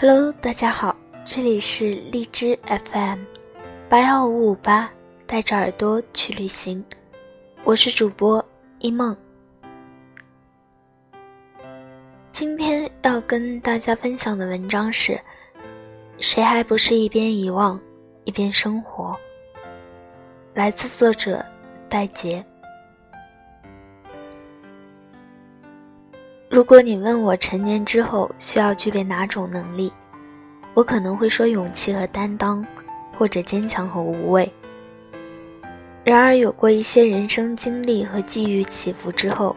[0.00, 0.96] Hello，大家好，
[1.26, 2.58] 这里是荔枝
[2.90, 3.18] FM
[3.86, 4.90] 八幺五五八，
[5.26, 6.82] 带着耳朵去旅行，
[7.64, 8.42] 我是主播
[8.78, 9.14] 一梦。
[12.32, 15.20] 今天要跟大家分享的文章是：
[16.18, 17.78] 谁还不是一边遗忘
[18.24, 19.14] 一边生活？
[20.54, 21.44] 来自作者
[21.90, 22.42] 戴杰。
[26.50, 29.92] 如果你问我成年之后需要具备哪种能力，
[30.74, 32.66] 我可能会说勇气和担当，
[33.16, 34.52] 或者坚强和无畏。
[36.02, 39.54] 然而，有过一些人生经历和际遇起伏之后，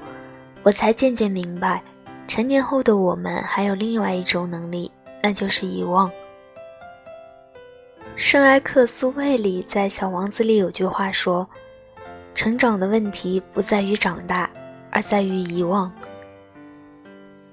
[0.62, 1.82] 我才渐渐明白，
[2.28, 4.92] 成年后的我们还有另外一种能力，
[5.24, 6.12] 那就是遗忘。
[8.16, 11.50] 圣埃克苏佩里在《小王子》里有句话说
[12.36, 14.48] ：“成长的问题不在于长大，
[14.92, 15.92] 而在于遗忘。”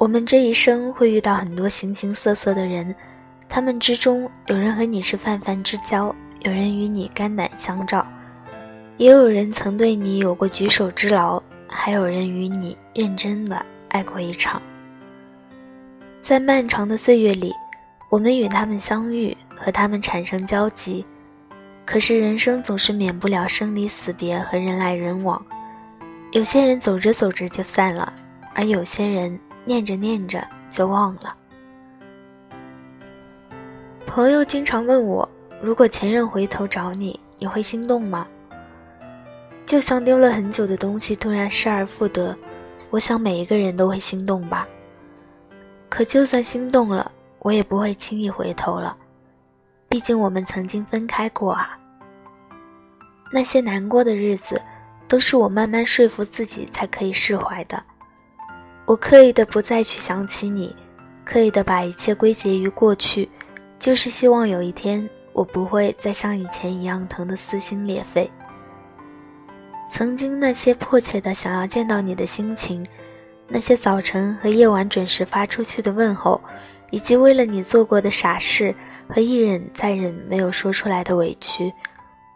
[0.01, 2.95] 我们这一生会遇到很多形形色色的人，
[3.51, 6.07] 他们之中有人和你是泛泛之交，
[6.41, 8.07] 有人与你肝胆相照，
[8.97, 14.63] 也有人曾对你有过举手之劳，还有人与你认真的爱过一场。
[16.23, 17.53] 在漫长的岁月里，
[18.09, 21.05] 我们与他们相遇，和他们产生交集，
[21.85, 25.45] 可是人生总是免不了生离死别和人来人往，
[26.33, 28.11] 有些人走着走着就散了，
[28.55, 29.39] 而有些人。
[29.71, 31.37] 念着念着就忘了。
[34.05, 35.29] 朋友经常问我，
[35.63, 38.27] 如果前任回头找你，你会心动吗？
[39.65, 42.37] 就像丢了很久的东西突然失而复得，
[42.91, 44.67] 我想每一个人都会心动吧。
[45.89, 48.97] 可就算心动了，我也不会轻易回头了，
[49.89, 51.79] 毕竟我们曾经分开过啊。
[53.31, 54.61] 那些难过的日子，
[55.07, 57.81] 都是我慢慢说服自己才可以释怀的。
[58.91, 60.75] 我刻意的不再去想起你，
[61.25, 63.31] 刻意的把一切归结于过去，
[63.79, 68.29] 就是希望有一天我不会再像以前一样疼得撕心裂肺。
[69.89, 72.85] 曾经那些迫切的想要见到你的心情，
[73.47, 76.41] 那些早晨和夜晚准时发出去的问候，
[76.91, 78.75] 以及为了你做过的傻事
[79.09, 81.73] 和一忍再忍没有说出来的委屈，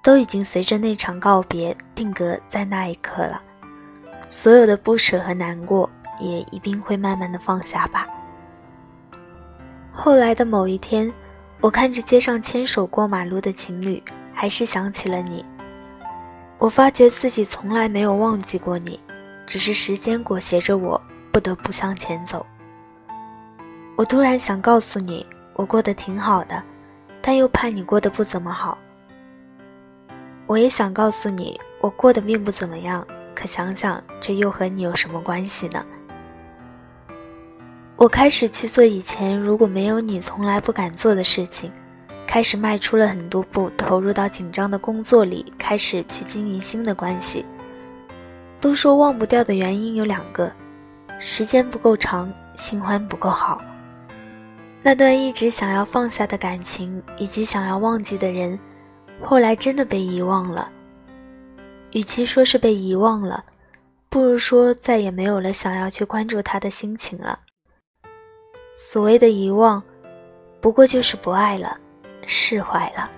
[0.05, 3.43] 都已经随着那场告别定格在那一刻了。
[4.29, 5.91] 所有的不舍和难过。
[6.19, 8.07] 也一定会慢慢的放下吧。
[9.93, 11.13] 后来的某一天，
[11.61, 14.03] 我看着街上牵手过马路的情侣，
[14.33, 15.45] 还是想起了你。
[16.59, 18.99] 我发觉自己从来没有忘记过你，
[19.47, 22.45] 只是时间裹挟着我不得不向前走。
[23.97, 26.63] 我突然想告诉你，我过得挺好的，
[27.23, 28.77] 但又怕你过得不怎么好。
[30.47, 35.85] 我也想告诉你，我过得并不怎么样，可想想这又和你有什么关系呢？
[37.97, 41.71] 我开始去做以前如果没有你从来不敢做的事情，
[42.27, 47.47] 开始迈出了很多步，投入到紧张的工作里，开始去经营新的关系。
[48.61, 50.53] 都说忘不掉的原因有两个：
[51.21, 53.63] 时间不够长，新欢不够好。
[54.83, 58.59] 那段一直想要放下的感情，以及想要忘记的人，
[59.23, 60.69] 后来真的被遗忘了。
[61.93, 63.45] 与其说是被遗忘了，
[64.09, 67.39] 不如说再也没有了想要去关注他的心情了。
[68.77, 69.81] 所谓的遗忘，
[70.61, 71.79] 不过就是不爱了，
[72.27, 73.09] 释怀了。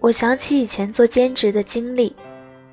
[0.00, 2.14] 我想起以前做兼职的经历，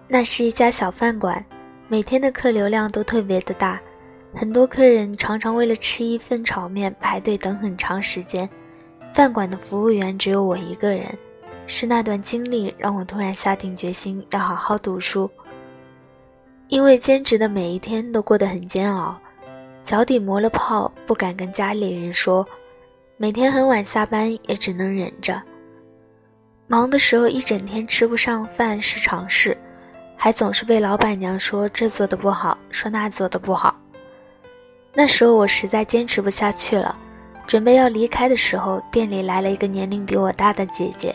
[0.07, 1.45] 那是一家小饭馆，
[1.87, 3.79] 每天的客流量都特别的大，
[4.33, 8.49] 很多客人常常为了吃一份炒面排队等很长时间。
[9.13, 11.05] 饭馆的服务员只有我一个人，
[11.67, 15.29] 是那段经历让我突然下定决心要好好读书。
[16.71, 19.19] 因为兼职的每一天都过得很煎熬，
[19.83, 22.47] 脚底磨了泡，不敢跟家里人说，
[23.17, 25.41] 每天很晚下班也只能忍着。
[26.67, 29.55] 忙的时候一整天吃不上饭是常事，
[30.15, 33.77] 还总是被老板娘说这做的不好，说那做的不好。
[34.93, 36.97] 那时候我实在坚持不下去了，
[37.45, 41.13] 准备要离开的时候，店里来了一个年龄比我大的姐姐，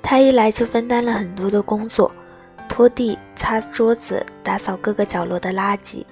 [0.00, 2.10] 她一来就分担了很多的工作。
[2.70, 6.04] 拖地、擦桌子、打扫各个角落的垃圾，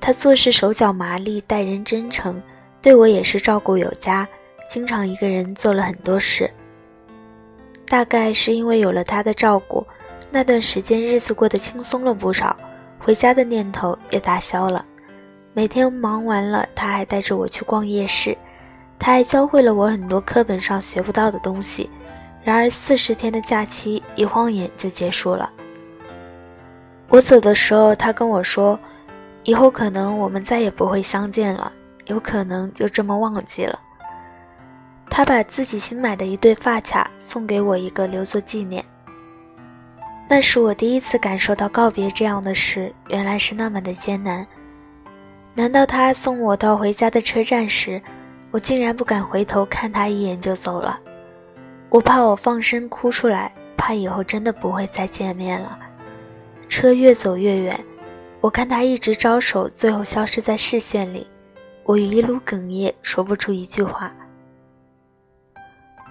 [0.00, 2.42] 他做事手脚麻利，待人真诚，
[2.82, 4.28] 对我也是照顾有加，
[4.68, 6.50] 经常一个人做了很多事。
[7.86, 9.86] 大概是因为有了他的照顾，
[10.28, 12.54] 那段时间日子过得轻松了不少，
[12.98, 14.84] 回家的念头也打消了。
[15.54, 18.36] 每天忙完了，他还带着我去逛夜市，
[18.98, 21.88] 他还教会了我很多课本上学不到的东西。
[22.42, 25.48] 然而四十天的假期一晃眼就结束了。
[27.10, 28.78] 我走的时候，他跟我说
[29.42, 31.72] ：“以后可能我们再也不会相见了，
[32.06, 33.76] 有可能就这么忘记了。
[35.10, 38.84] 他把自己新买的一对发卡送给我一个，留作纪念。
[40.28, 44.46] 那是我第一次感受到告别这样的事，原来是那么的艰难。
[45.52, 48.00] 难道他送我到回家的车站时，
[48.52, 50.96] 我竟然不敢回头看他一眼就走了？
[51.88, 55.76] 我怕我放声哭出来，怕以后真的不会再见面了。
[56.70, 57.84] 车越走越远，
[58.40, 61.28] 我看他一直招手，最后消失在视线里，
[61.82, 64.14] 我一路哽咽，说不出一句话。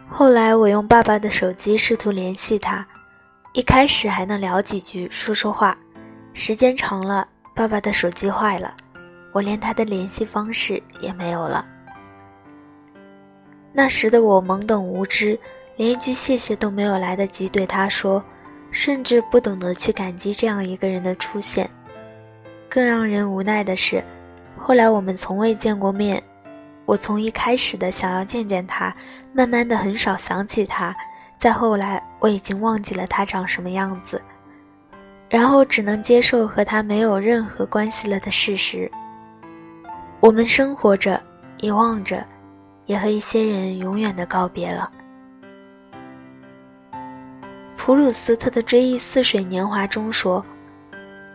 [0.10, 2.86] 后来我用爸爸的手机试图联系他。
[3.54, 5.76] 一开始还能聊几句，说说话，
[6.34, 7.26] 时间长了，
[7.56, 8.76] 爸爸的手机坏了，
[9.32, 11.66] 我连他的联系方式也没有了。
[13.72, 15.40] 那时的我懵懂无知，
[15.78, 18.22] 连一句谢谢都没有来得及对他说，
[18.72, 21.70] 甚至不懂得去感激这样一个人的出现。
[22.70, 24.04] 更让人无奈的是，
[24.58, 26.22] 后来我们从未见过面，
[26.86, 28.96] 我从一开始的想要见见他，
[29.34, 30.96] 慢慢的很少想起他。
[31.38, 34.22] 再后来，我已经忘记了他长什么样子，
[35.30, 38.92] 然后只能接受和他没有任何关系了的事实。
[40.20, 41.22] 我们生活着，
[41.60, 42.26] 遗忘着，
[42.86, 44.92] 也和一些人永远的告别了。
[47.90, 50.46] 普鲁斯特的《追忆似水年华》中说：“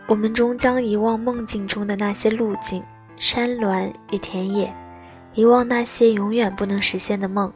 [0.07, 2.81] 我们终将遗忘梦境中的那些路径、
[3.17, 4.73] 山峦与田野，
[5.33, 7.51] 遗忘那些永远不能实现的梦。”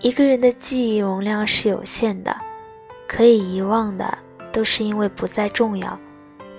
[0.00, 2.34] 一个人的记忆容量是有限的，
[3.06, 4.16] 可以遗忘的
[4.50, 6.00] 都是因为不再重要，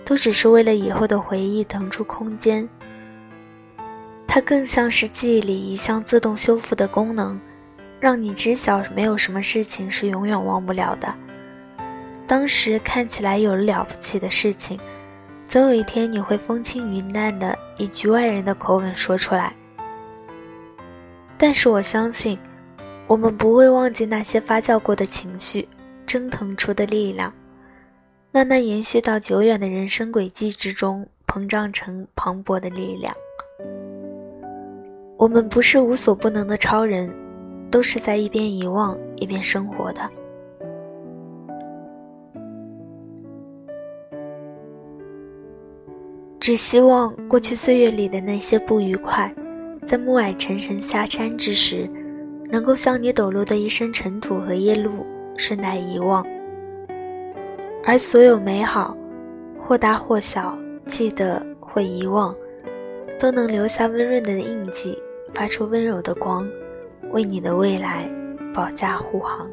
[0.06, 2.70] 都只是为了以后的回忆腾出空间。
[4.28, 7.42] 它更像是记忆里一项自动修复的功能，
[8.00, 11.14] 让你知晓没有什么事情是永远忘不了的。
[12.26, 14.80] 当时看起来有了不起的事情，
[15.48, 19.56] 总有一天你会风轻云淡的以局外人的口吻说出来。
[21.38, 22.38] 但是我相信。
[23.08, 25.66] 我们不会忘记那些发酵过的情绪，
[26.06, 27.34] 蒸腾出的力量，
[28.34, 33.14] 慢慢延续到久远的人生轨迹之中，膨胀成磅礴的力量。
[35.18, 37.10] 我们不是无所不能的超人，
[37.70, 40.02] 都是在一边遗忘一边生活的。
[46.40, 49.34] 只希望过去岁月里的那些不愉快，
[49.86, 51.90] 在暮霭沉沉下山之时。
[52.50, 55.06] 能够向你抖落的一身尘土和夜露
[55.36, 56.26] 顺带遗忘，
[57.84, 58.96] 而所有美好，
[59.60, 62.34] 或大或小，记得或遗忘，
[63.20, 64.98] 都能留下温润的印记，
[65.34, 66.48] 发出温柔的光，
[67.12, 68.10] 为你的未来
[68.54, 69.50] 保驾护航。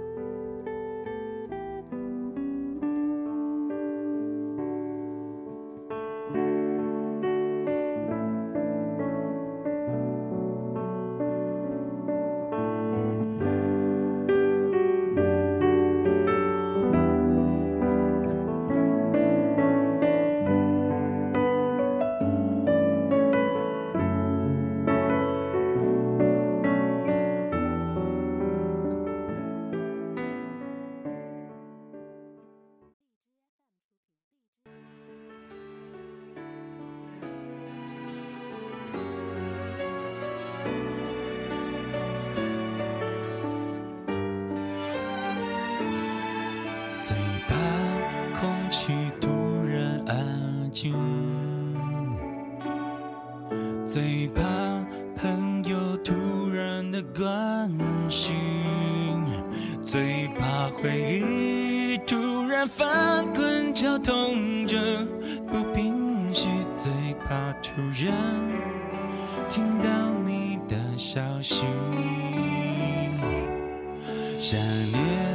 [50.85, 50.93] 安静，
[53.87, 54.43] 最怕
[55.17, 56.13] 朋友突
[56.51, 57.71] 然的关
[58.11, 58.35] 心，
[59.83, 64.77] 最怕回忆突然翻滚绞痛着
[65.51, 66.93] 不平息，最
[67.27, 68.13] 怕突然
[69.49, 71.65] 听到你的消息，
[74.39, 74.61] 想
[74.91, 75.34] 念。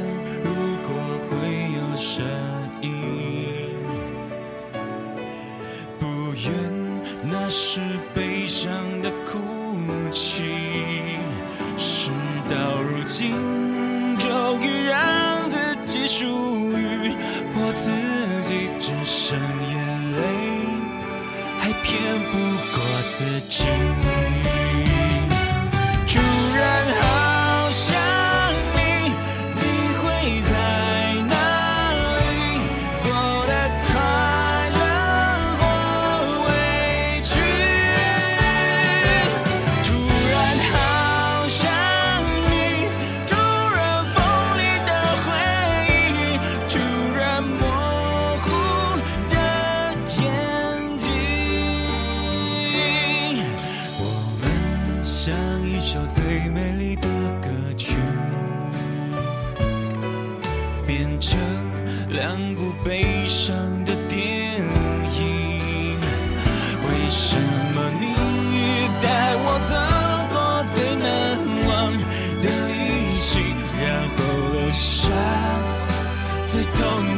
[76.80, 77.09] 最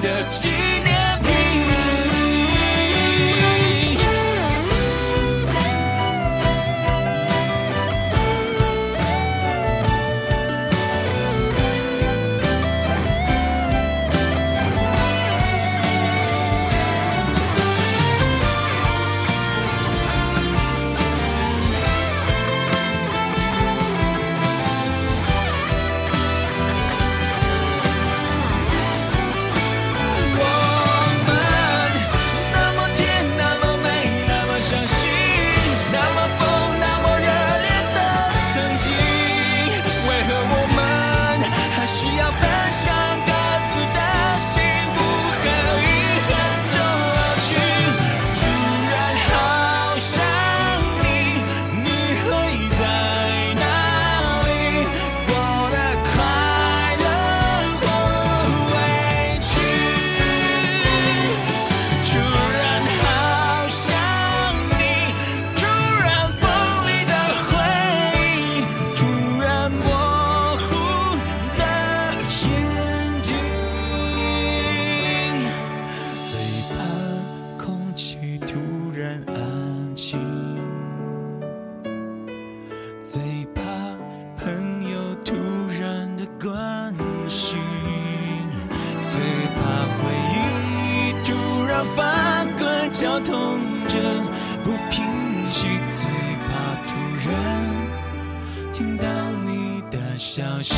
[100.24, 100.76] 相信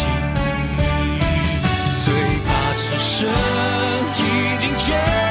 [2.02, 2.14] 最
[2.46, 3.28] 怕此生
[4.16, 5.23] 已经决